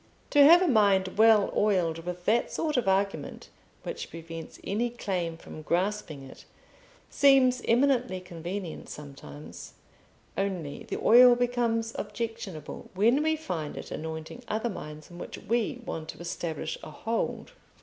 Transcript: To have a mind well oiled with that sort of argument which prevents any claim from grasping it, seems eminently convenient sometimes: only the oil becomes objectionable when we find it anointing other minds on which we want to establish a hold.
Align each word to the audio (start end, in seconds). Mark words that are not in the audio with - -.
To 0.31 0.43
have 0.43 0.63
a 0.63 0.67
mind 0.67 1.09
well 1.19 1.53
oiled 1.55 1.99
with 2.07 2.25
that 2.25 2.51
sort 2.51 2.75
of 2.75 2.87
argument 2.87 3.49
which 3.83 4.09
prevents 4.09 4.59
any 4.63 4.89
claim 4.89 5.37
from 5.37 5.61
grasping 5.61 6.23
it, 6.23 6.45
seems 7.11 7.61
eminently 7.67 8.19
convenient 8.19 8.89
sometimes: 8.89 9.73
only 10.35 10.85
the 10.89 10.97
oil 10.99 11.35
becomes 11.35 11.93
objectionable 11.99 12.89
when 12.95 13.21
we 13.21 13.35
find 13.35 13.77
it 13.77 13.91
anointing 13.91 14.43
other 14.47 14.69
minds 14.71 15.11
on 15.11 15.19
which 15.19 15.37
we 15.37 15.83
want 15.85 16.09
to 16.09 16.17
establish 16.19 16.79
a 16.81 16.89
hold. 16.89 17.51